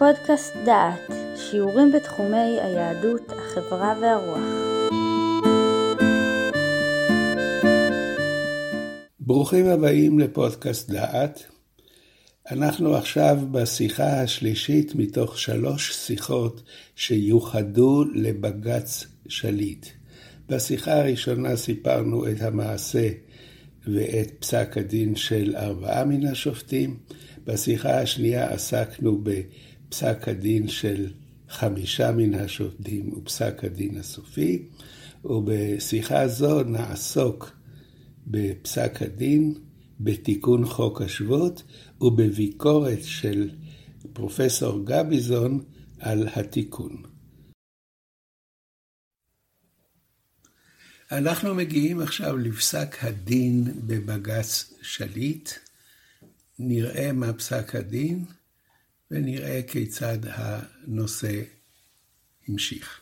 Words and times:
פודקאסט 0.00 0.56
דעת, 0.64 1.12
שיעורים 1.36 1.92
בתחומי 1.92 2.60
היהדות, 2.62 3.22
החברה 3.28 3.94
והרוח. 4.00 4.38
ברוכים 9.20 9.66
הבאים 9.66 10.18
לפודקאסט 10.18 10.90
דעת. 10.90 11.42
אנחנו 12.50 12.94
עכשיו 12.96 13.38
בשיחה 13.50 14.22
השלישית 14.22 14.94
מתוך 14.94 15.38
שלוש 15.38 15.92
שיחות 15.92 16.62
שיוחדו 16.96 18.04
לבג"ץ 18.14 19.06
שליט. 19.28 19.86
בשיחה 20.48 20.92
הראשונה 20.92 21.56
סיפרנו 21.56 22.28
את 22.28 22.42
המעשה 22.42 23.08
ואת 23.86 24.30
פסק 24.38 24.78
הדין 24.78 25.16
של 25.16 25.54
ארבעה 25.56 26.04
מן 26.04 26.26
השופטים. 26.26 26.96
בשיחה 27.44 28.00
השנייה 28.00 28.48
עסקנו 28.48 29.24
בפסק 29.90 30.28
הדין 30.28 30.68
של 30.68 31.12
חמישה 31.48 32.12
מן 32.12 32.34
השופטים 32.34 33.12
ופסק 33.12 33.64
הדין 33.64 33.98
הסופי, 33.98 34.68
ובשיחה 35.24 36.28
זו 36.28 36.62
נעסוק 36.62 37.50
בפסק 38.26 39.02
הדין, 39.02 39.54
בתיקון 40.00 40.66
חוק 40.66 41.02
השבות 41.02 41.62
ובביקורת 42.00 42.98
של 43.02 43.50
פרופסור 44.12 44.84
גביזון 44.84 45.64
על 45.98 46.28
התיקון. 46.34 47.02
אנחנו 51.12 51.54
מגיעים 51.54 52.00
עכשיו 52.00 52.36
לפסק 52.36 53.04
הדין 53.04 53.64
בבג"ץ 53.86 54.72
שליט. 54.82 55.50
נראה 56.58 57.12
מה 57.12 57.32
פסק 57.32 57.74
הדין 57.74 58.24
ונראה 59.10 59.60
כיצד 59.66 60.18
הנושא 60.22 61.42
המשיך. 62.48 63.00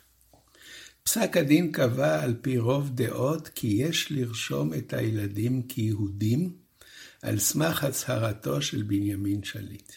פסק 1.02 1.36
הדין 1.36 1.72
קבע 1.72 2.22
על 2.22 2.34
פי 2.42 2.58
רוב 2.58 2.90
דעות 2.94 3.48
כי 3.48 3.66
יש 3.66 4.12
לרשום 4.12 4.74
את 4.74 4.92
הילדים 4.92 5.62
כיהודים 5.62 6.56
על 7.22 7.38
סמך 7.38 7.84
הצהרתו 7.84 8.62
של 8.62 8.82
בנימין 8.82 9.44
שליט. 9.44 9.92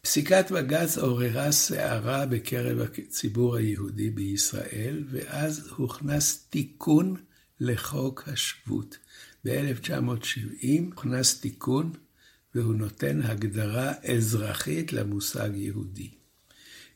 פסיקת 0.00 0.50
בג"ץ 0.50 0.98
עוררה 0.98 1.52
סערה 1.52 2.26
בקרב 2.26 2.78
הציבור 2.80 3.56
היהודי 3.56 4.10
בישראל, 4.10 5.04
ואז 5.10 5.68
הוכנס 5.76 6.46
תיקון 6.50 7.16
לחוק 7.60 8.28
השבות. 8.28 8.98
ב-1970 9.44 10.66
הוכנס 10.86 11.40
תיקון, 11.40 11.92
והוא 12.54 12.74
נותן 12.74 13.22
הגדרה 13.22 13.92
אזרחית 14.02 14.92
למושג 14.92 15.50
יהודי. 15.54 16.10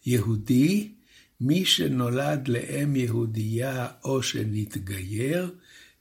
יהודי, 0.06 0.92
מי 1.40 1.64
שנולד 1.64 2.48
לאם 2.48 2.96
יהודייה 2.96 3.88
או 4.04 4.22
שנתגייר, 4.22 5.54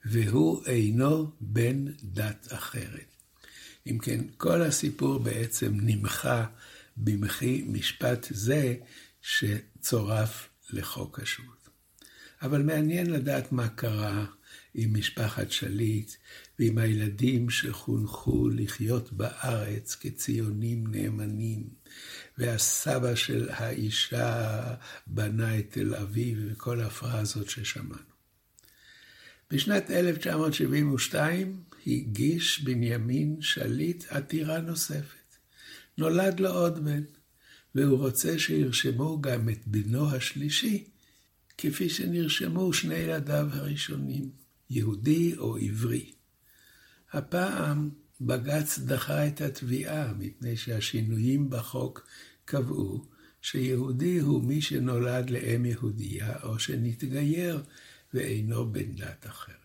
והוא 0.05 0.65
אינו 0.65 1.31
בן 1.41 1.85
דת 2.03 2.47
אחרת. 2.51 3.15
אם 3.87 3.97
כן, 3.97 4.21
כל 4.37 4.61
הסיפור 4.61 5.19
בעצם 5.19 5.77
נמחה 5.81 6.45
במחי 6.97 7.63
משפט 7.67 8.27
זה 8.29 8.75
שצורף 9.21 10.49
לחוק 10.69 11.19
השבות. 11.19 11.69
אבל 12.41 12.61
מעניין 12.61 13.09
לדעת 13.09 13.51
מה 13.51 13.67
קרה 13.67 14.25
עם 14.77 14.97
משפחת 14.97 15.51
שליט 15.51 16.11
ועם 16.59 16.77
הילדים 16.77 17.49
שחונכו 17.49 18.49
לחיות 18.49 19.13
בארץ 19.13 19.95
כציונים 19.95 20.87
נאמנים, 20.87 21.69
והסבא 22.37 23.15
של 23.15 23.49
האישה 23.49 24.75
בנה 25.07 25.59
את 25.59 25.65
תל 25.69 25.95
אביב 25.95 26.39
וכל 26.45 26.81
הפרזות 26.81 27.49
ששמענו. 27.49 28.07
בשנת 29.51 29.91
1972 29.91 31.63
הגיש 31.87 32.61
בנימין 32.61 33.37
שליט 33.41 34.05
עתירה 34.09 34.61
נוספת. 34.61 35.37
נולד 35.97 36.39
לו 36.39 36.49
עוד 36.49 36.85
בן, 36.85 37.03
והוא 37.75 37.97
רוצה 37.97 38.39
שירשמו 38.39 39.21
גם 39.21 39.49
את 39.49 39.67
בנו 39.67 40.11
השלישי, 40.11 40.83
כפי 41.57 41.89
שנרשמו 41.89 42.73
שני 42.73 42.95
ילדיו 42.95 43.47
הראשונים, 43.51 44.29
יהודי 44.69 45.37
או 45.37 45.57
עברי. 45.57 46.11
הפעם 47.13 47.89
בג"ץ 48.21 48.79
דחה 48.79 49.27
את 49.27 49.41
התביעה, 49.41 50.13
מפני 50.13 50.57
שהשינויים 50.57 51.49
בחוק 51.49 52.07
קבעו 52.45 53.05
שיהודי 53.41 54.19
הוא 54.19 54.43
מי 54.43 54.61
שנולד 54.61 55.29
לאם 55.29 55.65
יהודייה 55.65 56.33
או 56.43 56.59
שנתגייר 56.59 57.63
ואינו 58.13 58.71
בן 58.71 58.95
דת 58.95 59.25
אחרת. 59.27 59.55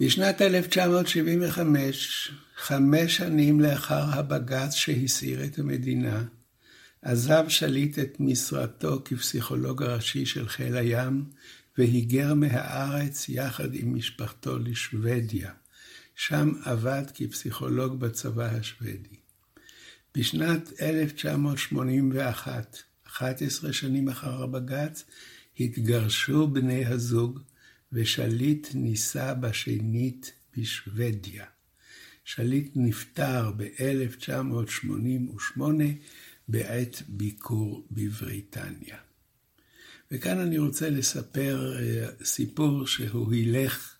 בשנת 0.00 0.42
1975, 0.42 2.32
חמש 2.56 3.16
שנים 3.16 3.60
לאחר 3.60 4.04
הבג"ץ 4.18 4.74
שהסעיר 4.74 5.44
את 5.44 5.58
המדינה, 5.58 6.24
עזב 7.02 7.44
שליט 7.48 7.98
את 7.98 8.16
משרתו 8.20 9.02
כפסיכולוג 9.04 9.82
הראשי 9.82 10.26
של 10.26 10.48
חיל 10.48 10.76
הים, 10.76 11.24
והיגר 11.78 12.34
מהארץ 12.34 13.28
יחד 13.28 13.74
עם 13.74 13.94
משפחתו 13.94 14.58
לשוודיה. 14.58 15.52
שם 16.14 16.52
עבד 16.64 17.02
כפסיכולוג 17.14 18.00
בצבא 18.00 18.44
השוודי. 18.44 19.16
בשנת 20.14 20.82
1981, 20.82 22.78
11 23.06 23.72
שנים 23.72 24.08
אחר 24.08 24.42
הבג"ץ, 24.42 25.04
התגרשו 25.60 26.48
בני 26.48 26.86
הזוג, 26.86 27.40
ושליט 27.92 28.68
נישא 28.74 29.34
בשנית 29.34 30.32
בשוודיה. 30.56 31.44
שליט 32.24 32.72
נפטר 32.76 33.52
ב-1988 33.56 35.60
בעת 36.48 37.02
ביקור 37.08 37.86
בבריטניה. 37.90 39.07
וכאן 40.12 40.38
אני 40.38 40.58
רוצה 40.58 40.90
לספר 40.90 41.76
אה, 41.78 42.08
סיפור 42.24 42.86
שהוא 42.86 43.32
הילך 43.32 43.94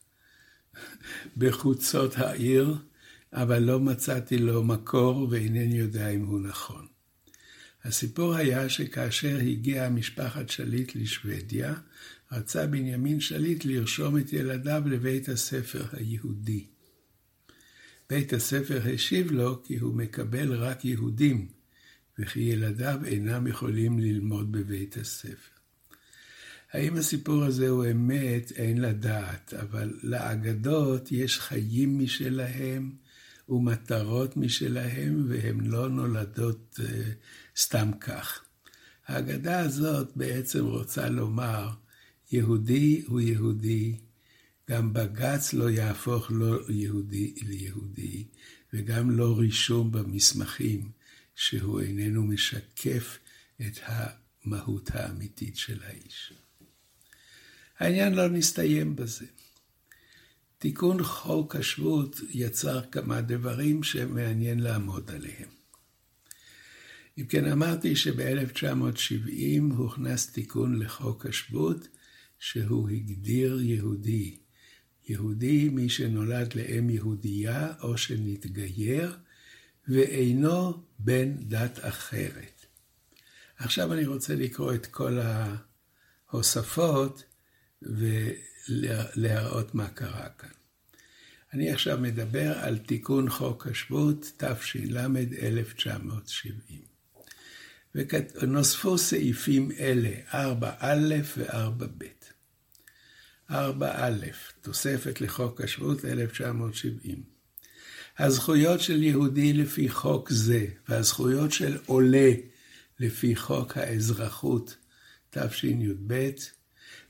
בחוצות 1.39 2.19
העיר, 2.19 2.77
אבל 3.33 3.59
לא 3.59 3.81
מצאתי 3.81 4.39
לו 4.39 4.65
מקור 4.65 5.29
ואינני 5.31 5.79
יודע 5.79 6.09
אם 6.09 6.25
הוא 6.25 6.41
נכון. 6.41 6.87
הסיפור 7.85 8.35
היה 8.35 8.69
שכאשר 8.69 9.37
הגיעה 9.37 9.91
משפחת 9.91 10.49
שליט 10.49 10.97
לשוודיה, 10.97 11.75
רצה 12.33 12.67
בנימין 12.67 13.21
שליט 13.21 13.65
לרשום 13.65 14.19
את 14.19 14.33
ילדיו 14.33 14.83
לבית 14.87 15.29
הספר 15.29 15.85
היהודי. 15.93 16.67
בית 18.11 18.33
הספר 18.33 18.81
השיב 18.95 19.33
לו 19.33 19.63
כי 19.63 19.79
הוא 19.79 19.95
מקבל 19.95 20.55
רק 20.55 20.85
יהודים, 20.85 21.49
וכי 22.19 22.41
ילדיו 22.41 23.01
אינם 23.05 23.47
יכולים 23.47 23.99
ללמוד 23.99 24.53
בבית 24.53 24.97
הספר. 24.97 25.58
האם 26.73 26.97
הסיפור 26.97 27.45
הזה 27.45 27.69
הוא 27.69 27.87
אמת, 27.91 28.53
אין 28.53 28.81
לדעת, 28.81 29.55
אבל 29.55 29.99
לאגדות 30.03 31.13
יש 31.13 31.39
חיים 31.41 31.99
משלהם 31.99 32.93
ומטרות 33.49 34.37
משלהם, 34.37 35.27
והן 35.29 35.61
לא 35.61 35.89
נולדות 35.89 36.81
uh, 36.81 36.83
סתם 37.57 37.91
כך. 38.01 38.45
האגדה 39.07 39.61
הזאת 39.61 40.17
בעצם 40.17 40.65
רוצה 40.65 41.09
לומר, 41.09 41.71
יהודי 42.33 43.03
הוא 43.07 43.21
יהודי, 43.21 43.99
גם 44.71 44.93
בג"ץ 44.93 45.53
לא 45.53 45.71
יהפוך 45.71 46.31
לא 46.31 46.59
יהודי 46.69 47.35
ליהודי, 47.43 48.25
וגם 48.73 49.11
לא 49.11 49.39
רישום 49.39 49.93
במסמכים 49.93 50.91
שהוא 51.35 51.81
איננו 51.81 52.23
משקף 52.23 53.19
את 53.61 53.81
המהות 53.83 54.91
האמיתית 54.95 55.57
של 55.57 55.83
האיש. 55.83 56.33
העניין 57.79 58.15
לא 58.15 58.29
נסתיים 58.29 58.97
בזה. 58.97 59.27
תיקון 60.59 61.03
חוק 61.03 61.57
השבות 61.57 62.21
יצר 62.31 62.81
כמה 62.93 63.21
דברים 63.21 63.83
שמעניין 63.83 64.61
לעמוד 64.61 65.11
עליהם. 65.11 65.49
אם 67.19 67.27
כן, 67.27 67.45
אמרתי 67.45 67.97
שב-1970 67.97 69.75
הוכנס 69.77 70.33
תיקון 70.33 70.79
לחוק 70.79 71.27
השבות, 71.27 71.89
שהוא 72.39 72.89
הגדיר 72.91 73.61
יהודי. 73.61 74.37
יהודי 75.09 75.69
מי 75.69 75.89
שנולד 75.89 76.55
לאם 76.55 76.91
יהודייה 76.91 77.73
או 77.83 77.99
שנתגייר, 77.99 79.17
ואינו 79.89 80.83
בן 80.99 81.37
דת 81.37 81.79
אחרת. 81.81 82.67
עכשיו 83.57 83.93
אני 83.93 84.07
רוצה 84.07 84.35
לקרוא 84.35 84.75
את 84.75 84.87
כל 84.87 85.19
ההוספות 86.29 87.25
ולהראות 87.83 89.75
מה 89.75 89.89
קרה 89.89 90.29
כאן. 90.29 90.49
אני 91.53 91.71
עכשיו 91.71 91.99
מדבר 91.99 92.59
על 92.59 92.79
תיקון 92.79 93.31
חוק 93.31 93.67
השבות, 93.67 94.33
תש"ל 94.37 94.99
1970. 95.43 96.83
ונוספו 97.95 98.99
סעיפים 98.99 99.71
אלה, 99.79 100.11
4א 100.31 100.85
ו-4ב. 101.37 102.05
4א, 103.51 103.55
תוספת 104.61 105.21
לחוק 105.21 105.61
השבות 105.61 106.05
1970. 106.05 107.23
הזכויות 108.19 108.81
של 108.81 109.03
יהודי 109.03 109.53
לפי 109.53 109.89
חוק 109.89 110.31
זה, 110.31 110.67
והזכויות 110.89 111.53
של 111.53 111.79
עולה 111.87 112.33
לפי 113.01 113.37
חוק 113.37 113.77
האזרחות, 113.77 114.77
תשי"ב, 115.31 116.31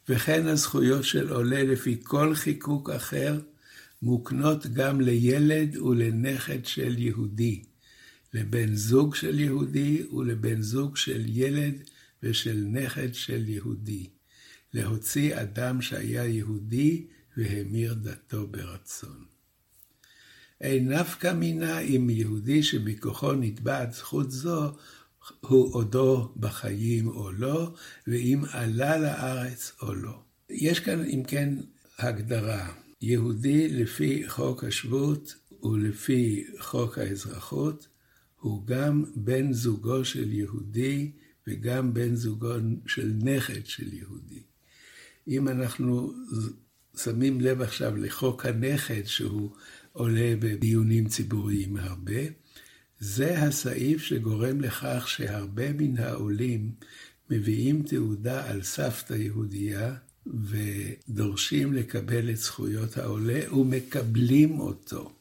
וכן 0.08 0.46
הזכויות 0.46 1.04
של 1.04 1.28
עולה 1.28 1.62
לפי 1.62 2.00
כל 2.02 2.34
חיקוק 2.34 2.90
אחר, 2.90 3.40
מוקנות 4.02 4.66
גם 4.66 5.00
לילד 5.00 5.76
ולנכד 5.76 6.64
של 6.64 6.98
יהודי, 6.98 7.62
לבן 8.34 8.74
זוג 8.74 9.14
של 9.14 9.40
יהודי 9.40 10.06
ולבן 10.12 10.62
זוג 10.62 10.96
של 10.96 11.24
ילד 11.26 11.74
ושל 12.22 12.64
נכד 12.66 13.14
של 13.14 13.48
יהודי, 13.48 14.06
להוציא 14.74 15.40
אדם 15.40 15.82
שהיה 15.82 16.24
יהודי 16.24 17.06
והמיר 17.36 17.94
דתו 17.94 18.46
ברצון. 18.46 19.24
אין 20.60 20.92
נפקא 20.92 21.32
מינה 21.32 21.78
אם 21.78 22.10
יהודי 22.10 22.62
שמכוחו 22.62 23.32
נתבעת 23.32 23.92
זכות 23.92 24.30
זו, 24.30 24.76
הוא 25.40 25.74
עודו 25.74 26.32
בחיים 26.36 27.08
או 27.08 27.32
לא, 27.32 27.74
ואם 28.06 28.42
עלה 28.52 28.98
לארץ 28.98 29.72
או 29.82 29.94
לא. 29.94 30.20
יש 30.50 30.80
כאן, 30.80 31.04
אם 31.04 31.22
כן, 31.26 31.54
הגדרה. 31.98 32.72
יהודי 33.02 33.68
לפי 33.68 34.28
חוק 34.28 34.64
השבות 34.64 35.34
ולפי 35.62 36.44
חוק 36.58 36.98
האזרחות, 36.98 37.88
הוא 38.40 38.66
גם 38.66 39.04
בן 39.16 39.52
זוגו 39.52 40.04
של 40.04 40.32
יהודי 40.32 41.10
וגם 41.46 41.94
בן 41.94 42.14
זוגו 42.14 42.54
של 42.86 43.12
נכד 43.22 43.66
של 43.66 43.94
יהודי. 43.94 44.42
אם 45.28 45.48
אנחנו 45.48 46.12
שמים 46.96 47.40
לב 47.40 47.62
עכשיו 47.62 47.96
לחוק 47.96 48.46
הנכד, 48.46 49.06
שהוא 49.06 49.50
עולה 49.92 50.34
בדיונים 50.38 51.08
ציבוריים 51.08 51.76
הרבה, 51.76 52.20
זה 53.00 53.42
הסעיף 53.42 54.02
שגורם 54.02 54.60
לכך 54.60 55.08
שהרבה 55.08 55.72
מן 55.72 55.98
העולים 55.98 56.72
מביאים 57.30 57.82
תעודה 57.82 58.50
על 58.50 58.62
סבתא 58.62 59.14
יהודייה 59.14 59.94
ודורשים 60.26 61.74
לקבל 61.74 62.30
את 62.30 62.36
זכויות 62.36 62.96
העולה 62.96 63.54
ומקבלים 63.54 64.60
אותו. 64.60 65.12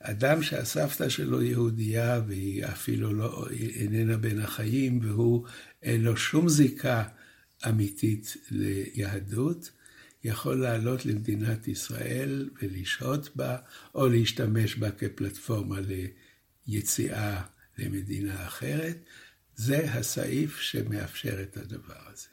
אדם 0.00 0.42
שהסבתא 0.42 1.08
שלו 1.08 1.42
יהודייה 1.42 2.20
והיא 2.28 2.64
אפילו 2.64 3.12
לא, 3.12 3.46
איננה 3.50 4.16
בין 4.16 4.40
החיים 4.40 5.00
והוא 5.02 5.46
אין 5.82 6.02
לו 6.02 6.16
שום 6.16 6.48
זיקה 6.48 7.04
אמיתית 7.68 8.36
ליהדות, 8.50 9.70
יכול 10.24 10.60
לעלות 10.60 11.06
למדינת 11.06 11.68
ישראל 11.68 12.50
ולשהות 12.62 13.36
בה 13.36 13.56
או 13.94 14.08
להשתמש 14.08 14.76
בה 14.76 14.90
כפלטפורמה 14.90 15.80
ליציאה 16.68 17.42
למדינה 17.78 18.46
אחרת. 18.46 18.96
זה 19.56 19.92
הסעיף 19.92 20.60
שמאפשר 20.60 21.42
את 21.42 21.56
הדבר 21.56 22.08
הזה. 22.12 22.28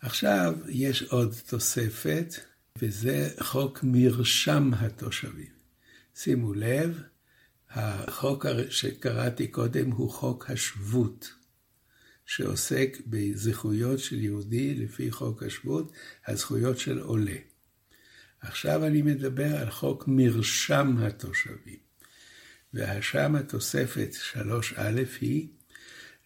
עכשיו 0.00 0.54
יש 0.68 1.02
עוד 1.02 1.34
תוספת, 1.46 2.34
וזה 2.78 3.28
חוק 3.40 3.80
מרשם 3.82 4.70
התושבים. 4.74 5.52
שימו 6.14 6.54
לב, 6.54 7.02
החוק 7.70 8.46
שקראתי 8.70 9.48
קודם 9.48 9.90
הוא 9.90 10.10
חוק 10.10 10.50
השבות, 10.50 11.32
שעוסק 12.26 12.98
בזכויות 13.06 13.98
של 13.98 14.24
יהודי 14.24 14.74
לפי 14.74 15.10
חוק 15.10 15.42
השבות, 15.42 15.92
הזכויות 16.26 16.78
של 16.78 16.98
עולה. 16.98 17.36
עכשיו 18.40 18.86
אני 18.86 19.02
מדבר 19.02 19.56
על 19.56 19.70
חוק 19.70 20.04
מרשם 20.06 20.96
התושבים. 20.98 21.83
והשם 22.74 23.34
התוספת 23.34 24.14
3א 24.32 24.80
היא 25.20 25.48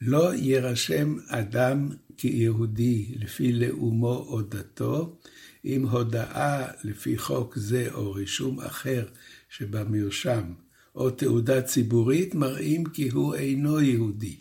לא 0.00 0.34
יירשם 0.34 1.16
אדם 1.28 1.88
כיהודי 2.16 3.14
לפי 3.18 3.52
לאומו 3.52 4.26
או 4.28 4.42
דתו, 4.42 5.18
אם 5.64 5.88
הודאה 5.88 6.66
לפי 6.84 7.18
חוק 7.18 7.58
זה 7.58 7.88
או 7.92 8.12
רישום 8.12 8.60
אחר 8.60 9.06
שבמרשם, 9.48 10.52
או 10.94 11.10
תעודה 11.10 11.62
ציבורית 11.62 12.34
מראים 12.34 12.84
כי 12.84 13.08
הוא 13.08 13.34
אינו 13.34 13.80
יהודי. 13.80 14.36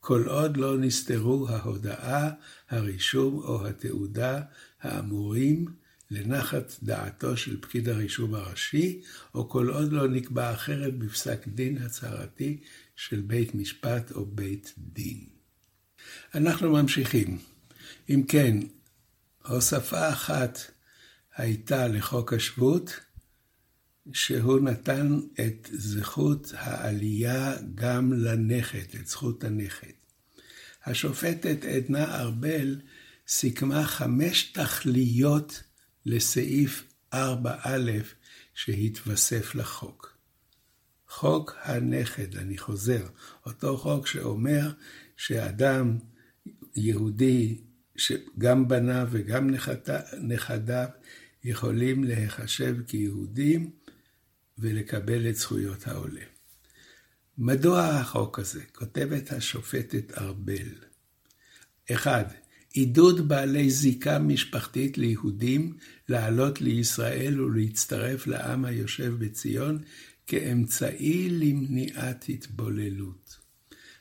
כל 0.00 0.24
עוד 0.26 0.56
לא 0.56 0.78
נסתרו 0.78 1.48
ההודאה, 1.48 2.30
הרישום 2.70 3.34
או 3.34 3.66
התעודה 3.66 4.40
האמורים 4.82 5.66
לנחת 6.10 6.72
דעתו 6.82 7.36
של 7.36 7.60
פקיד 7.60 7.88
הרישום 7.88 8.34
הראשי, 8.34 9.02
או 9.34 9.48
כל 9.48 9.68
עוד 9.68 9.92
לא 9.92 10.08
נקבע 10.08 10.54
אחרת 10.54 10.98
בפסק 10.98 11.48
דין 11.48 11.78
הצהרתי 11.82 12.60
של 12.96 13.20
בית 13.20 13.54
משפט 13.54 14.12
או 14.12 14.26
בית 14.26 14.74
דין. 14.78 15.24
אנחנו 16.34 16.72
ממשיכים. 16.72 17.38
אם 18.10 18.22
כן, 18.28 18.56
הוספה 19.46 20.08
אחת 20.08 20.58
הייתה 21.36 21.88
לחוק 21.88 22.32
השבות, 22.32 23.00
שהוא 24.12 24.60
נתן 24.60 25.20
את 25.40 25.68
זכות 25.72 26.52
העלייה 26.56 27.54
גם 27.74 28.12
לנכד, 28.12 28.98
את 29.00 29.06
זכות 29.06 29.44
הנכד. 29.44 29.92
השופטת 30.84 31.64
עדנה 31.64 32.20
ארבל 32.20 32.80
סיכמה 33.28 33.86
חמש 33.86 34.42
תכליות 34.42 35.62
לסעיף 36.06 36.84
4א 37.14 37.16
שהתווסף 38.54 39.54
לחוק. 39.54 40.16
חוק 41.08 41.56
הנכד, 41.62 42.36
אני 42.36 42.58
חוזר, 42.58 43.06
אותו 43.46 43.76
חוק 43.76 44.06
שאומר 44.06 44.72
שאדם 45.16 45.98
יהודי, 46.76 47.60
שגם 47.96 48.68
בניו 48.68 49.08
וגם 49.10 49.50
נכדיו 50.22 50.88
יכולים 51.44 52.04
להיחשב 52.04 52.76
כיהודים 52.86 53.70
ולקבל 54.58 55.28
את 55.28 55.36
זכויות 55.36 55.86
העולה. 55.86 56.24
מדוע 57.38 57.84
החוק 57.84 58.38
הזה? 58.38 58.62
כותבת 58.72 59.32
השופטת 59.32 60.18
ארבל. 60.18 60.68
אחד, 61.92 62.24
עידוד 62.76 63.28
בעלי 63.28 63.70
זיקה 63.70 64.18
משפחתית 64.18 64.98
ליהודים 64.98 65.76
לעלות 66.08 66.60
לישראל 66.60 67.40
ולהצטרף 67.40 68.26
לעם 68.26 68.64
היושב 68.64 69.14
בציון 69.18 69.82
כאמצעי 70.26 71.28
למניעת 71.30 72.24
התבוללות. 72.28 73.36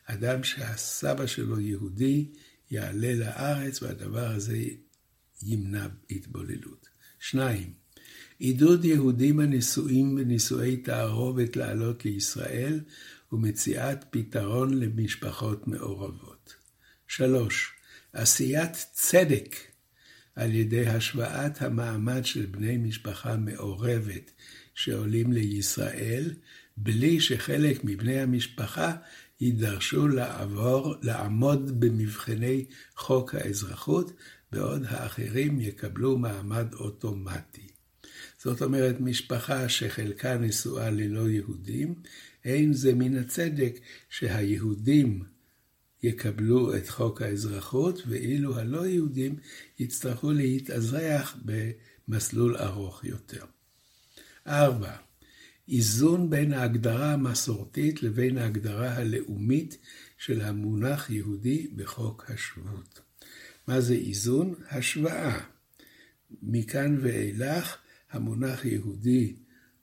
אדם 0.06 0.44
שהסבא 0.44 1.26
שלו 1.26 1.60
יהודי 1.60 2.32
יעלה 2.72 3.16
לארץ 3.16 3.84
והדבר 3.84 4.28
הזה 4.28 4.58
ימנע 5.44 5.88
התבוללות. 6.12 6.90
שניים, 7.20 7.74
עידוד 8.40 8.86
יהודים 8.86 9.40
הנשואים 9.40 10.16
בנישואי 10.16 10.78
תערובת 10.78 11.56
לעלות 11.56 12.06
לישראל 12.06 12.80
ומציאת 13.32 14.06
פתרון 14.10 14.74
למשפחות 14.74 15.68
מעורבות. 15.68 16.56
שלוש, 17.08 17.75
עשיית 18.16 18.86
צדק 18.94 19.56
על 20.36 20.54
ידי 20.54 20.88
השוואת 20.88 21.62
המעמד 21.62 22.26
של 22.26 22.46
בני 22.46 22.78
משפחה 22.78 23.36
מעורבת 23.36 24.32
שעולים 24.74 25.34
לישראל, 25.34 26.34
בלי 26.78 27.20
שחלק 27.20 27.84
מבני 27.84 28.20
המשפחה 28.20 28.96
יידרשו 29.42 30.08
לעבור, 30.08 30.96
לעמוד 31.02 31.80
במבחני 31.80 32.66
חוק 32.96 33.36
האזרחות, 33.36 34.12
בעוד 34.52 34.84
האחרים 34.88 35.60
יקבלו 35.60 36.18
מעמד 36.18 36.74
אוטומטי. 36.74 37.68
זאת 38.38 38.62
אומרת, 38.62 39.00
משפחה 39.00 39.70
שחלקה 39.70 40.38
נשואה 40.38 40.90
ללא 40.90 41.30
יהודים, 41.30 41.96
אין 42.46 42.74
זה 42.74 42.94
מן 42.94 43.18
הצדק 43.18 43.80
שהיהודים 44.10 45.35
יקבלו 46.06 46.76
את 46.76 46.90
חוק 46.90 47.22
האזרחות, 47.22 48.02
ואילו 48.08 48.60
הלא 48.60 48.88
יהודים 48.88 49.36
יצטרכו 49.80 50.32
להתאזרח 50.32 51.38
במסלול 51.46 52.58
ארוך 52.58 53.06
יותר. 53.06 53.46
ארבע, 54.48 54.96
איזון 55.70 56.30
בין 56.30 56.54
ההגדרה 56.54 57.14
המסורתית 57.14 58.04
לבין 58.04 58.38
ההגדרה 58.38 58.94
הלאומית 58.94 59.78
של 60.18 60.42
המונח 60.42 61.10
יהודי 61.10 61.68
בחוק 61.76 62.26
השבות. 62.30 63.00
מה 63.68 63.82
זה 63.82 63.94
איזון? 63.94 64.54
השוואה. 64.70 65.40
מכאן 66.44 66.98
ואילך, 67.02 67.78
המונח 68.12 68.66
יהודי 68.66 69.36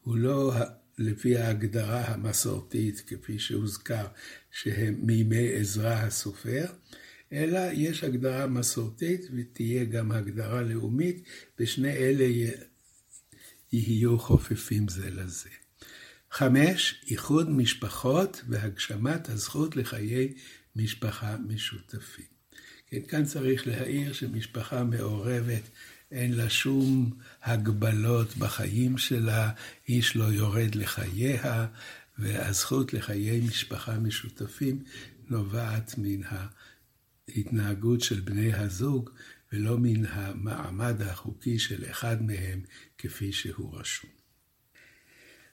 הוא 0.03 0.17
לא 0.17 0.55
לפי 0.99 1.37
ההגדרה 1.37 2.05
המסורתית, 2.05 3.03
כפי 3.07 3.39
שהוזכר, 3.39 4.07
שהם 4.53 4.95
מימי 5.03 5.53
עזרא 5.53 5.95
הסופר, 5.95 6.65
אלא 7.33 7.61
יש 7.73 8.05
הגדרה 8.05 8.47
מסורתית 8.47 9.21
ותהיה 9.37 9.85
גם 9.85 10.13
הגדרה 10.13 10.63
לאומית, 10.63 11.23
ושני 11.59 11.93
אלה 11.93 12.53
יהיו 13.73 14.19
חופפים 14.19 14.89
זה 14.89 15.11
לזה. 15.11 15.49
חמש, 16.31 17.05
איחוד 17.11 17.51
משפחות 17.51 18.43
והגשמת 18.49 19.29
הזכות 19.29 19.77
לחיי 19.77 20.35
משפחה 20.77 21.37
משותפים. 21.47 22.25
כן, 22.87 23.01
כאן 23.09 23.25
צריך 23.25 23.67
להעיר 23.67 24.13
שמשפחה 24.13 24.85
מעורבת 24.85 25.63
אין 26.13 26.33
לה 26.33 26.51
שום 26.51 27.11
הגבלות 27.43 28.37
בחיים 28.37 28.99
שלה, 28.99 29.51
איש 29.89 30.17
לא 30.17 30.25
יורד 30.25 30.75
לחייה, 30.75 31.67
והזכות 32.23 32.95
לחיי 32.95 33.41
משפחה 33.41 33.99
משותפים 33.99 34.83
נובעת 35.29 35.95
מן 35.99 36.21
ההתנהגות 37.29 38.01
של 38.01 38.21
בני 38.21 38.55
הזוג, 38.55 39.11
ולא 39.53 39.79
מן 39.79 40.07
המעמד 40.07 41.03
החוקי 41.03 41.59
של 41.59 41.85
אחד 41.91 42.23
מהם 42.23 42.61
כפי 42.99 43.33
שהוא 43.33 43.79
רשום. 43.79 44.11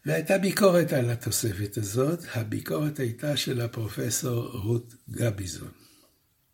והייתה 0.06 0.38
ביקורת 0.38 0.94
על 0.94 1.10
התוספת 1.10 1.78
הזאת, 1.78 2.20
הביקורת 2.34 3.00
הייתה 3.00 3.38
של 3.38 3.62
הפרופסור 3.62 4.48
רות 4.48 4.96
גביזון. 5.10 5.72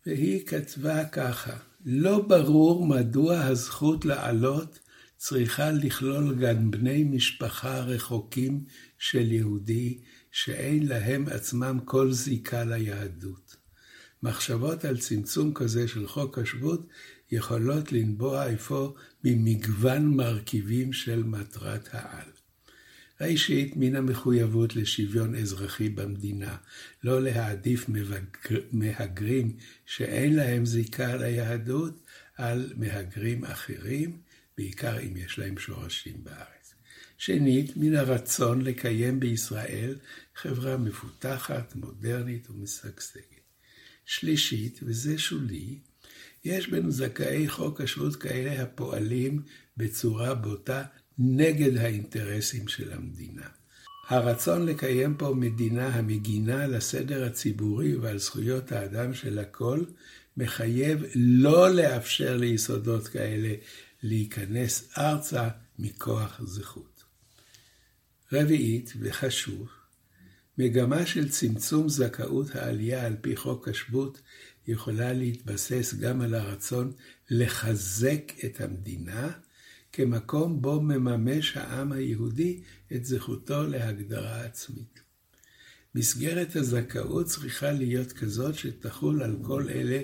והיא 0.06 0.46
כתבה 0.46 1.04
ככה, 1.04 1.56
לא 1.84 2.22
ברור 2.28 2.86
מדוע 2.86 3.40
הזכות 3.40 4.04
לעלות 4.04 4.78
צריכה 5.16 5.70
לכלול 5.70 6.34
גם 6.34 6.70
בני 6.70 7.04
משפחה 7.04 7.80
רחוקים 7.80 8.64
של 8.98 9.32
יהודי 9.32 9.98
שאין 10.30 10.86
להם 10.86 11.28
עצמם 11.28 11.78
כל 11.84 12.12
זיקה 12.12 12.64
ליהדות. 12.64 13.56
מחשבות 14.22 14.84
על 14.84 14.98
צמצום 14.98 15.54
כזה 15.54 15.88
של 15.88 16.06
חוק 16.06 16.38
השבות 16.38 16.88
יכולות 17.30 17.92
לנבוע 17.92 18.54
אפוא 18.54 18.90
ממגוון 19.24 20.16
מרכיבים 20.16 20.92
של 20.92 21.22
מטרת 21.22 21.88
העל. 21.92 22.28
ראשית, 23.20 23.72
מן 23.76 23.96
המחויבות 23.96 24.76
לשוויון 24.76 25.34
אזרחי 25.34 25.88
במדינה, 25.88 26.56
לא 27.04 27.22
להעדיף 27.22 27.88
מבגר, 27.88 28.60
מהגרים 28.72 29.56
שאין 29.86 30.36
להם 30.36 30.66
זיקה 30.66 31.16
ליהדות 31.16 32.00
על 32.36 32.72
מהגרים 32.76 33.44
אחרים, 33.44 34.18
בעיקר 34.58 35.00
אם 35.00 35.16
יש 35.16 35.38
להם 35.38 35.58
שורשים 35.58 36.24
בארץ. 36.24 36.74
שנית, 37.18 37.76
מן 37.76 37.94
הרצון 37.94 38.62
לקיים 38.62 39.20
בישראל 39.20 39.98
חברה 40.34 40.76
מפותחת, 40.76 41.74
מודרנית 41.74 42.50
ומשגשגת. 42.50 43.36
שלישית, 44.04 44.80
וזה 44.82 45.18
שולי, 45.18 45.78
יש 46.44 46.68
בנו 46.68 46.90
זכאי 46.90 47.48
חוק 47.48 47.80
השבות 47.80 48.16
כאלה 48.16 48.62
הפועלים 48.62 49.42
בצורה 49.76 50.34
בוטה 50.34 50.82
נגד 51.18 51.76
האינטרסים 51.76 52.68
של 52.68 52.92
המדינה. 52.92 53.46
הרצון 54.08 54.66
לקיים 54.66 55.14
פה 55.14 55.34
מדינה 55.34 55.88
המגינה 55.88 56.64
על 56.64 56.74
הסדר 56.74 57.24
הציבורי 57.24 57.96
ועל 57.96 58.18
זכויות 58.18 58.72
האדם 58.72 59.14
של 59.14 59.38
הכל, 59.38 59.80
מחייב 60.36 61.04
לא 61.14 61.70
לאפשר 61.70 62.36
ליסודות 62.36 63.08
כאלה 63.08 63.54
להיכנס 64.06 64.88
ארצה 64.98 65.48
מכוח 65.78 66.40
זכות. 66.44 67.04
רביעית, 68.32 68.92
וחשוב, 69.00 69.68
מגמה 70.58 71.06
של 71.06 71.28
צמצום 71.28 71.88
זכאות 71.88 72.56
העלייה 72.56 73.06
על 73.06 73.16
פי 73.20 73.36
חוק 73.36 73.68
השבות 73.68 74.20
יכולה 74.66 75.12
להתבסס 75.12 75.94
גם 75.94 76.20
על 76.20 76.34
הרצון 76.34 76.92
לחזק 77.30 78.32
את 78.44 78.60
המדינה 78.60 79.30
כמקום 79.92 80.62
בו 80.62 80.80
מממש 80.80 81.56
העם 81.56 81.92
היהודי 81.92 82.60
את 82.92 83.04
זכותו 83.04 83.66
להגדרה 83.66 84.44
עצמית. 84.44 85.00
מסגרת 85.94 86.56
הזכאות 86.56 87.26
צריכה 87.26 87.72
להיות 87.72 88.12
כזאת 88.12 88.54
שתחול 88.54 89.22
על 89.22 89.36
כל 89.42 89.68
אלה 89.68 90.02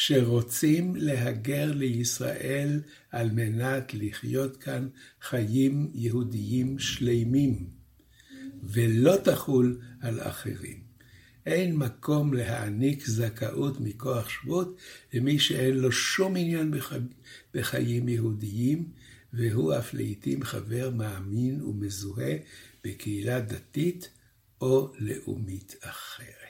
שרוצים 0.00 0.96
להגר 0.96 1.72
לישראל 1.72 2.80
על 3.10 3.30
מנת 3.30 3.94
לחיות 3.94 4.56
כאן 4.56 4.88
חיים 5.22 5.90
יהודיים 5.94 6.78
שלימים, 6.78 7.66
ולא 8.62 9.16
תחול 9.24 9.80
על 10.00 10.20
אחרים. 10.20 10.80
אין 11.46 11.76
מקום 11.76 12.34
להעניק 12.34 13.06
זכאות 13.06 13.80
מכוח 13.80 14.28
שבות 14.28 14.76
למי 15.12 15.38
שאין 15.38 15.76
לו 15.76 15.92
שום 15.92 16.36
עניין 16.36 16.74
בחיים 17.54 18.08
יהודיים, 18.08 18.88
והוא 19.32 19.74
אף 19.78 19.94
לעיתים 19.94 20.42
חבר 20.42 20.90
מאמין 20.90 21.62
ומזוהה 21.62 22.34
בקהילה 22.84 23.40
דתית 23.40 24.10
או 24.60 24.92
לאומית 24.98 25.76
אחרת. 25.80 26.47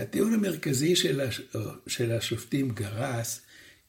הטיעון 0.00 0.34
המרכזי 0.34 0.96
של, 0.96 1.20
הש... 1.20 1.40
של 1.86 2.12
השופטים 2.12 2.70
גרס 2.70 3.40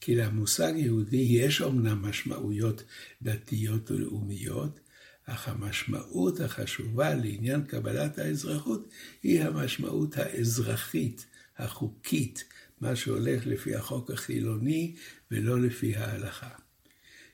כי 0.01 0.15
למושג 0.15 0.73
יהודי 0.75 1.27
יש 1.29 1.61
אומנם 1.61 2.01
משמעויות 2.01 2.83
דתיות 3.21 3.91
ולאומיות, 3.91 4.79
אך 5.25 5.47
המשמעות 5.47 6.39
החשובה 6.39 7.15
לעניין 7.15 7.63
קבלת 7.63 8.19
האזרחות 8.19 8.89
היא 9.23 9.43
המשמעות 9.43 10.17
האזרחית, 10.17 11.25
החוקית, 11.57 12.43
מה 12.81 12.95
שהולך 12.95 13.47
לפי 13.47 13.75
החוק 13.75 14.11
החילוני 14.11 14.95
ולא 15.31 15.61
לפי 15.61 15.95
ההלכה. 15.95 16.49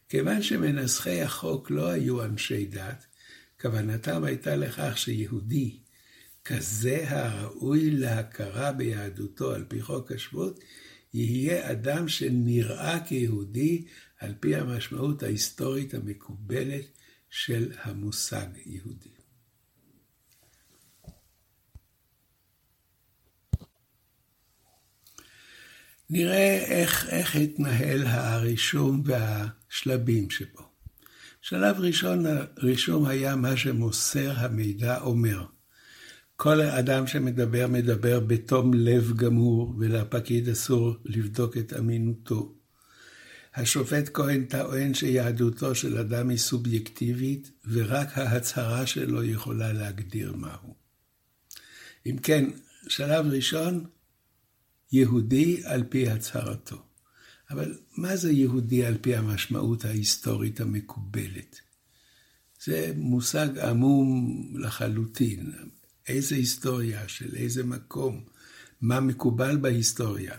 כיוון 0.10 0.42
שמנסחי 0.42 1.22
החוק 1.22 1.72
לא 1.72 1.90
היו 1.90 2.24
אנשי 2.24 2.66
דת, 2.66 3.06
כוונתם 3.62 4.24
הייתה 4.24 4.56
לכך 4.56 4.98
שיהודי, 4.98 5.80
כזה 6.48 7.06
הראוי 7.08 7.92
להכרה 7.92 8.72
ביהדותו 8.72 9.54
על 9.54 9.66
פי 9.68 9.82
חוק 9.82 10.12
השבות, 10.12 10.60
יהיה 11.14 11.72
אדם 11.72 12.08
שנראה 12.08 13.00
כיהודי 13.06 13.86
על 14.20 14.34
פי 14.40 14.56
המשמעות 14.56 15.24
ההיסטורית 15.24 15.94
המקובלת 15.94 16.86
של 17.30 17.72
המושג 17.82 18.48
יהודי. 18.66 19.10
נראה 26.10 26.66
איך, 26.66 27.10
איך 27.10 27.36
התנהל 27.36 28.04
הרישום 28.06 29.04
והשלבים 29.06 30.30
שבו. 30.30 30.70
שלב 31.42 31.76
ראשון, 31.80 32.26
הרישום 32.26 33.06
היה 33.06 33.36
מה 33.36 33.58
שמוסר 33.58 34.34
המידע 34.36 35.02
אומר. 35.02 35.57
כל 36.40 36.62
אדם 36.62 37.08
שמדבר, 37.08 37.68
מדבר 37.68 38.20
בתום 38.20 38.74
לב 38.74 39.14
גמור, 39.16 39.76
ולפקיד 39.80 40.50
אסור 40.50 40.96
לבדוק 41.06 41.58
את 41.58 41.74
אמינותו. 41.74 42.56
השופט 43.56 44.10
כהן 44.14 44.46
טוען 44.46 44.94
שיהדותו 44.94 45.76
של 45.76 45.98
אדם 45.98 46.30
היא 46.30 46.38
סובייקטיבית, 46.38 47.52
ורק 47.66 48.18
ההצהרה 48.18 48.86
שלו 48.86 49.24
יכולה 49.24 49.74
להגדיר 49.74 50.34
מהו. 50.36 50.76
אם 52.06 52.18
כן, 52.18 52.46
שלב 52.88 53.26
ראשון, 53.26 53.86
יהודי 54.92 55.62
על 55.66 55.84
פי 55.90 56.10
הצהרתו. 56.10 56.82
אבל 57.50 57.78
מה 57.98 58.16
זה 58.16 58.32
יהודי 58.32 58.86
על 58.86 58.98
פי 59.02 59.16
המשמעות 59.16 59.86
ההיסטורית 59.86 60.62
המקובלת? 60.62 61.60
זה 62.64 62.94
מושג 62.96 63.60
עמום 63.60 64.44
לחלוטין. 64.60 65.54
איזה 66.08 66.36
היסטוריה, 66.36 67.08
של 67.08 67.36
איזה 67.36 67.64
מקום, 67.64 68.24
מה 68.82 69.00
מקובל 69.00 69.58
בהיסטוריה. 69.58 70.36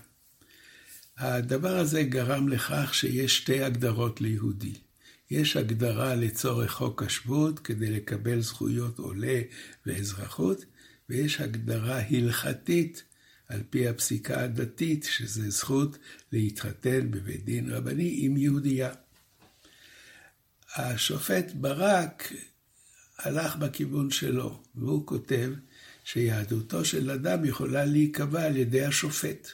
הדבר 1.18 1.76
הזה 1.78 2.02
גרם 2.02 2.48
לכך 2.48 2.94
שיש 2.94 3.36
שתי 3.36 3.62
הגדרות 3.62 4.20
ליהודי. 4.20 4.74
יש 5.30 5.56
הגדרה 5.56 6.14
לצורך 6.14 6.70
חוק 6.70 7.02
השבות 7.02 7.58
כדי 7.58 7.90
לקבל 7.90 8.40
זכויות 8.40 8.98
עולה 8.98 9.40
ואזרחות, 9.86 10.64
ויש 11.08 11.40
הגדרה 11.40 12.00
הלכתית 12.10 13.02
על 13.48 13.62
פי 13.70 13.88
הפסיקה 13.88 14.40
הדתית, 14.40 15.04
שזה 15.04 15.50
זכות 15.50 15.98
להתחתן 16.32 17.10
בבית 17.10 17.44
דין 17.44 17.70
רבני 17.70 18.16
עם 18.18 18.36
יהודייה. 18.36 18.90
השופט 20.76 21.52
ברק 21.54 22.32
הלך 23.18 23.56
בכיוון 23.56 24.10
שלו, 24.10 24.62
והוא 24.74 25.06
כותב 25.06 25.52
שיהדותו 26.04 26.84
של 26.84 27.10
אדם 27.10 27.44
יכולה 27.44 27.84
להיקבע 27.84 28.44
על 28.44 28.56
ידי 28.56 28.84
השופט. 28.84 29.48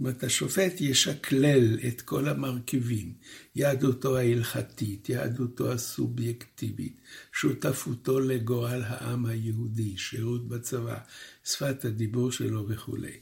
אומרת, 0.00 0.24
השופט 0.24 0.80
ישקלל 0.80 1.78
את 1.88 2.00
כל 2.00 2.28
המרכיבים, 2.28 3.14
יהדותו 3.54 4.16
ההלכתית, 4.16 5.08
יהדותו 5.08 5.72
הסובייקטיבית, 5.72 7.00
שותפותו 7.32 8.20
לגורל 8.20 8.82
העם 8.84 9.26
היהודי, 9.26 9.96
שירות 9.96 10.48
בצבא, 10.48 10.98
שפת 11.44 11.84
הדיבור 11.84 12.32
שלו 12.32 12.68
וכולי. 12.68 13.20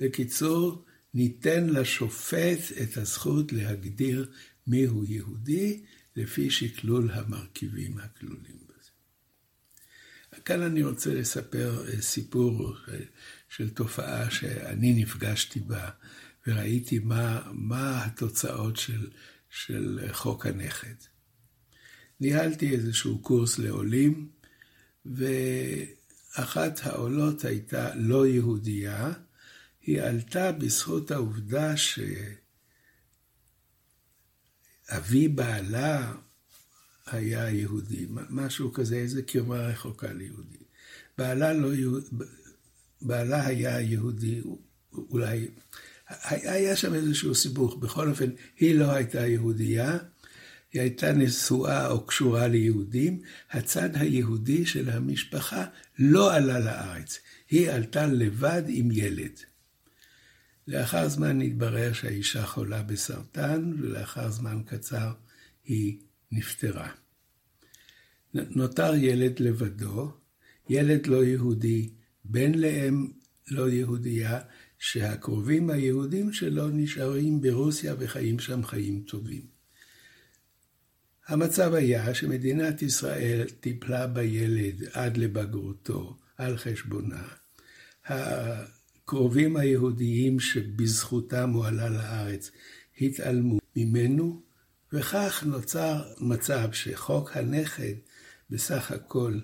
בקיצור, 0.00 0.84
ניתן 1.14 1.66
לשופט 1.66 2.58
את 2.82 2.96
הזכות 2.96 3.52
להגדיר 3.52 4.30
מיהו 4.66 5.04
יהודי, 5.04 5.82
לפי 6.16 6.50
שקלול 6.50 7.10
המרכיבים 7.10 7.98
הכלולים. 7.98 8.69
כאן 10.44 10.62
אני 10.62 10.82
רוצה 10.82 11.14
לספר 11.14 11.84
אה, 11.88 12.02
סיפור 12.02 12.74
של 13.48 13.70
תופעה 13.70 14.30
שאני 14.30 15.02
נפגשתי 15.02 15.60
בה, 15.60 15.90
וראיתי 16.46 16.98
מה, 16.98 17.42
מה 17.52 18.04
התוצאות 18.04 18.76
של, 18.76 19.10
של 19.50 20.08
חוק 20.12 20.46
הנכד. 20.46 20.94
ניהלתי 22.20 22.70
איזשהו 22.70 23.18
קורס 23.18 23.58
לעולים, 23.58 24.30
ואחת 25.06 26.80
העולות 26.82 27.44
הייתה 27.44 27.94
לא 27.94 28.26
יהודייה, 28.26 29.12
היא 29.82 30.02
עלתה 30.02 30.52
בזכות 30.52 31.10
העובדה 31.10 31.74
שאבי 31.76 32.08
בעלה 35.28 36.12
היה 37.12 37.50
יהודי, 37.50 38.06
משהו 38.30 38.72
כזה, 38.72 38.96
איזה 38.96 39.22
קרבה 39.22 39.66
רחוקה 39.66 40.12
ליהודי. 40.12 40.56
בעלה 41.18 41.52
לא 41.52 41.74
יהודי, 41.74 42.06
בעלה 43.02 43.46
היה 43.46 43.80
יהודי, 43.80 44.40
אולי, 44.92 45.48
היה 46.28 46.76
שם 46.76 46.94
איזשהו 46.94 47.34
סיבוך. 47.34 47.76
בכל 47.76 48.10
אופן, 48.10 48.30
היא 48.56 48.74
לא 48.74 48.90
הייתה 48.92 49.26
יהודייה, 49.26 49.98
היא 50.72 50.82
הייתה 50.82 51.12
נשואה 51.12 51.90
או 51.90 52.06
קשורה 52.06 52.48
ליהודים. 52.48 53.22
הצד 53.50 53.90
היהודי 53.94 54.66
של 54.66 54.90
המשפחה 54.90 55.64
לא 55.98 56.34
עלה 56.34 56.58
לארץ, 56.58 57.18
היא 57.50 57.70
עלתה 57.70 58.06
לבד 58.06 58.62
עם 58.66 58.90
ילד. 58.92 59.32
לאחר 60.68 61.08
זמן 61.08 61.40
התברר 61.40 61.92
שהאישה 61.92 62.46
חולה 62.46 62.82
בסרטן, 62.82 63.72
ולאחר 63.78 64.30
זמן 64.30 64.62
קצר 64.66 65.12
היא 65.64 65.98
נפטרה. 66.32 66.90
נותר 68.34 68.94
ילד 68.94 69.40
לבדו, 69.40 70.12
ילד 70.68 71.06
לא 71.06 71.24
יהודי, 71.24 71.90
בן 72.24 72.54
לאם 72.54 73.06
לא 73.50 73.68
יהודייה, 73.70 74.40
שהקרובים 74.78 75.70
היהודים 75.70 76.32
שלו 76.32 76.68
נשארים 76.68 77.40
ברוסיה 77.40 77.94
וחיים 77.98 78.38
שם 78.38 78.64
חיים 78.64 79.04
טובים. 79.06 79.42
המצב 81.28 81.74
היה 81.74 82.14
שמדינת 82.14 82.82
ישראל 82.82 83.46
טיפלה 83.60 84.06
בילד 84.06 84.84
עד 84.92 85.16
לבגרותו 85.16 86.16
על 86.36 86.56
חשבונה. 86.56 87.22
הקרובים 88.04 89.56
היהודיים 89.56 90.40
שבזכותם 90.40 91.50
הוא 91.50 91.66
עלה 91.66 91.88
לארץ 91.88 92.50
התעלמו 93.00 93.58
ממנו, 93.76 94.42
וכך 94.92 95.42
נוצר 95.46 96.02
מצב 96.18 96.72
שחוק 96.72 97.36
הנכד 97.36 97.94
בסך 98.50 98.90
הכל 98.90 99.40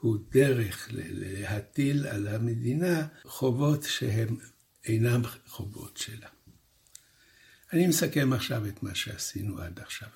הוא 0.00 0.18
דרך 0.32 0.88
להטיל 0.92 2.06
על 2.06 2.28
המדינה 2.28 3.06
חובות 3.24 3.82
שהם 3.82 4.36
אינם 4.84 5.22
חובות 5.46 5.96
שלה. 5.96 6.28
אני 7.72 7.86
מסכם 7.86 8.32
עכשיו 8.32 8.66
את 8.66 8.82
מה 8.82 8.94
שעשינו 8.94 9.58
עד 9.58 9.80
עכשיו. 9.80 10.08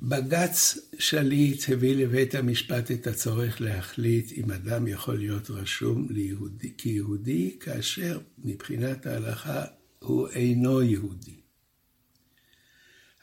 בג"ץ 0.00 0.78
שליט 0.98 1.64
הביא 1.68 1.96
לבית 1.96 2.34
המשפט 2.34 2.90
את 2.90 3.06
הצורך 3.06 3.60
להחליט 3.60 4.32
אם 4.32 4.50
אדם 4.50 4.86
יכול 4.86 5.18
להיות 5.18 5.50
רשום 5.50 6.06
ליהודי, 6.10 6.72
כיהודי, 6.78 7.56
כאשר 7.60 8.20
מבחינת 8.38 9.06
ההלכה 9.06 9.64
הוא 9.98 10.28
אינו 10.28 10.82
יהודי. 10.82 11.41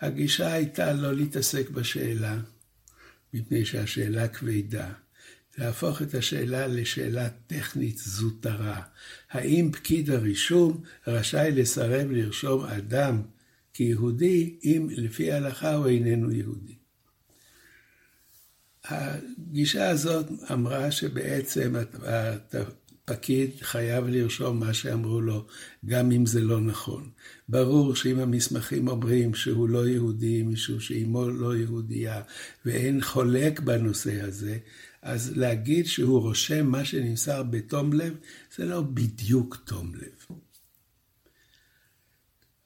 הגישה 0.01 0.53
הייתה 0.53 0.93
לא 0.93 1.15
להתעסק 1.15 1.69
בשאלה, 1.69 2.39
מפני 3.33 3.65
שהשאלה 3.65 4.27
כבדה. 4.27 4.91
להפוך 5.57 6.01
את 6.01 6.13
השאלה 6.13 6.67
לשאלה 6.67 7.29
טכנית 7.29 7.97
זוטרה. 7.97 8.81
האם 9.31 9.69
פקיד 9.73 10.09
הרישום 10.09 10.83
רשאי 11.07 11.51
לסרב 11.51 12.11
לרשום 12.11 12.65
אדם 12.65 13.21
כיהודי 13.73 14.59
אם 14.63 14.87
לפי 14.91 15.31
ההלכה 15.31 15.73
הוא 15.73 15.87
איננו 15.87 16.31
יהודי? 16.31 16.75
הגישה 18.85 19.89
הזאת 19.89 20.25
אמרה 20.51 20.91
שבעצם 20.91 21.75
פקיד 23.09 23.51
חייב 23.61 24.07
לרשום 24.07 24.59
מה 24.59 24.73
שאמרו 24.73 25.21
לו, 25.21 25.47
גם 25.85 26.11
אם 26.11 26.25
זה 26.25 26.41
לא 26.41 26.61
נכון. 26.61 27.09
ברור 27.49 27.95
שאם 27.95 28.19
המסמכים 28.19 28.87
אומרים 28.87 29.35
שהוא 29.35 29.69
לא 29.69 29.87
יהודי, 29.87 30.43
משום 30.43 30.79
שאימו 30.79 31.29
לא 31.29 31.55
יהודייה, 31.55 32.21
ואין 32.65 33.01
חולק 33.01 33.59
בנושא 33.59 34.21
הזה, 34.21 34.57
אז 35.01 35.37
להגיד 35.37 35.85
שהוא 35.85 36.21
רושם 36.21 36.67
מה 36.67 36.85
שנמסר 36.85 37.43
בתום 37.43 37.93
לב, 37.93 38.15
זה 38.55 38.65
לא 38.65 38.81
בדיוק 38.81 39.55
תום 39.65 39.95
לב. 39.95 40.37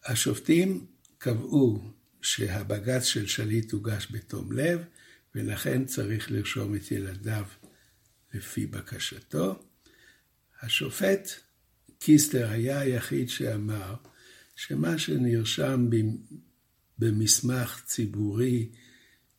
השופטים 0.05 0.85
קבעו 1.17 1.91
שהבג"ץ 2.21 3.03
של 3.03 3.27
שליט 3.27 3.71
הוגש 3.71 4.07
בתום 4.11 4.51
לב, 4.51 4.81
ולכן 5.35 5.85
צריך 5.85 6.31
לרשום 6.31 6.75
את 6.75 6.91
ילדיו 6.91 7.45
לפי 8.33 8.65
בקשתו. 8.65 9.59
השופט 10.63 11.29
קיסטר 11.99 12.49
היה 12.49 12.79
היחיד 12.79 13.29
שאמר 13.29 13.95
שמה 14.55 14.97
שנרשם 14.97 15.89
במסמך 16.99 17.81
ציבורי 17.85 18.69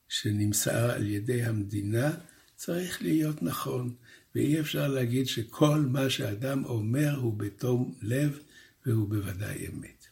שנמסר 0.09 0.91
על 0.91 1.07
ידי 1.07 1.43
המדינה 1.43 2.11
צריך 2.57 3.03
להיות 3.03 3.43
נכון, 3.43 3.95
ואי 4.35 4.61
אפשר 4.61 4.89
להגיד 4.89 5.27
שכל 5.27 5.81
מה 5.81 6.11
שאדם 6.11 6.65
אומר 6.65 7.17
הוא 7.17 7.35
בתום 7.35 7.95
לב 8.03 8.39
והוא 8.87 9.09
בוודאי 9.09 9.67
אמת. 9.67 10.07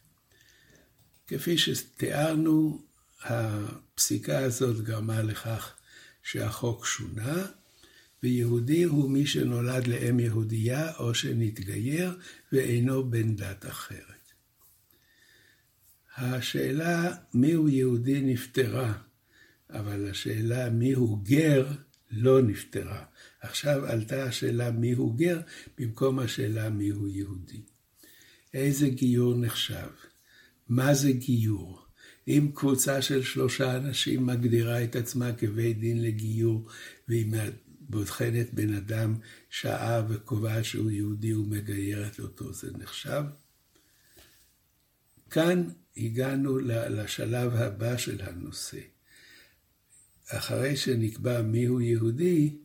כפי 1.26 1.58
שתיארנו, 1.58 2.82
הפסיקה 3.22 4.38
הזאת 4.38 4.84
גרמה 4.84 5.22
לכך 5.22 5.74
שהחוק 6.22 6.86
שונה, 6.86 7.46
ויהודי 8.22 8.82
הוא 8.82 9.10
מי 9.10 9.26
שנולד 9.26 9.86
לאם 9.86 10.20
יהודייה 10.20 10.96
או 10.96 11.14
שנתגייר 11.14 12.18
ואינו 12.52 13.10
בן 13.10 13.36
דת 13.36 13.66
אחרת. 13.66 14.32
השאלה 16.16 17.14
מיהו 17.34 17.68
יהודי 17.68 18.20
נפתרה, 18.20 18.92
אבל 19.70 20.10
השאלה 20.10 20.70
מיהו 20.70 21.16
גר 21.16 21.66
לא 22.10 22.42
נפתרה. 22.42 23.04
עכשיו 23.40 23.86
עלתה 23.86 24.24
השאלה 24.24 24.70
מיהו 24.70 25.12
גר 25.12 25.40
במקום 25.78 26.18
השאלה 26.18 26.70
מיהו 26.70 27.08
יהודי. 27.08 27.60
איזה 28.54 28.88
גיור 28.88 29.34
נחשב? 29.34 29.88
מה 30.68 30.94
זה 30.94 31.12
גיור? 31.12 31.82
אם 32.28 32.50
קבוצה 32.54 33.02
של 33.02 33.22
שלושה 33.22 33.76
אנשים 33.76 34.26
מגדירה 34.26 34.84
את 34.84 34.96
עצמה 34.96 35.32
כבית 35.32 35.78
דין 35.78 36.02
לגיור, 36.02 36.68
והיא 37.08 37.26
בוחנת 37.92 38.54
בן 38.54 38.74
אדם 38.74 39.14
שעה 39.50 40.02
וקובעת 40.08 40.64
שהוא 40.64 40.90
יהודי 40.90 41.34
ומגיירת 41.34 42.20
אותו, 42.20 42.52
זה 42.52 42.70
נחשב? 42.78 43.22
כאן 45.30 45.68
הגענו 45.96 46.58
לשלב 46.58 47.54
הבא 47.54 47.96
של 47.96 48.22
הנושא. 48.22 48.80
אחרי 50.28 50.76
שנקבע 50.76 51.42
מיהו 51.42 51.80
יהודי, 51.80 52.58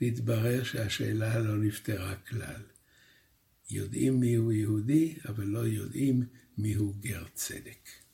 נתברר 0.00 0.64
שהשאלה 0.64 1.38
לא 1.38 1.56
נפתרה 1.56 2.16
כלל. 2.16 2.62
יודעים 3.70 4.20
מיהו 4.20 4.52
יהודי, 4.52 5.14
אבל 5.28 5.44
לא 5.44 5.66
יודעים 5.66 6.26
מיהו 6.58 6.94
גר 7.00 7.24
צדק. 7.34 8.05